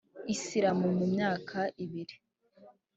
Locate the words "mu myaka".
0.97-1.59